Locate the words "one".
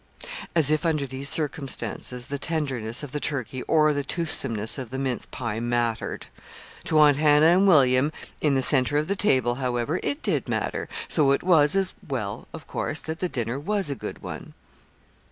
14.23-14.55